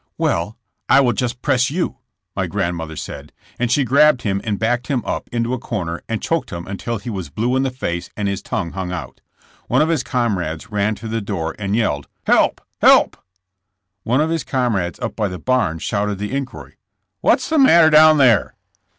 [0.01, 0.35] 62 JESS^ JAMES.
[0.45, 0.55] ''Well,
[0.89, 1.97] I will just press you/'
[2.35, 6.19] my grandmother said, and she grabbed him and backed him up into a corner and
[6.23, 9.21] choked him until he was blue in the face and his tongue hung out.
[9.67, 12.61] One of his comrades ran to the door and yelled: ''Help!
[12.81, 13.15] help!"
[14.01, 16.77] One of his comrades up by the barn shouted the inquiry:
[17.21, 18.55] '''What's the matter down there?"